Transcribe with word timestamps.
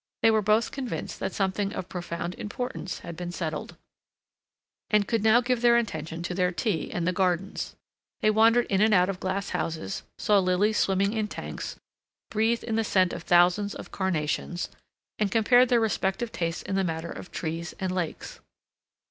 They 0.23 0.31
were 0.31 0.41
both 0.41 0.71
convinced 0.71 1.19
that 1.19 1.31
something 1.31 1.73
of 1.73 1.87
profound 1.87 2.33
importance 2.39 3.01
had 3.01 3.15
been 3.15 3.31
settled, 3.31 3.77
and 4.89 5.07
could 5.07 5.21
now 5.21 5.41
give 5.41 5.61
their 5.61 5.77
attention 5.77 6.23
to 6.23 6.33
their 6.33 6.51
tea 6.51 6.91
and 6.91 7.05
the 7.05 7.13
Gardens. 7.13 7.75
They 8.21 8.31
wandered 8.31 8.65
in 8.65 8.81
and 8.81 8.95
out 8.95 9.09
of 9.09 9.19
glass 9.19 9.49
houses, 9.49 10.01
saw 10.17 10.39
lilies 10.39 10.79
swimming 10.79 11.13
in 11.13 11.27
tanks, 11.27 11.75
breathed 12.31 12.63
in 12.63 12.77
the 12.77 12.83
scent 12.83 13.13
of 13.13 13.21
thousands 13.21 13.75
of 13.75 13.91
carnations, 13.91 14.69
and 15.19 15.31
compared 15.31 15.69
their 15.69 15.79
respective 15.79 16.31
tastes 16.31 16.63
in 16.63 16.73
the 16.73 16.83
matter 16.83 17.11
of 17.11 17.29
trees 17.29 17.75
and 17.79 17.91
lakes. 17.93 18.39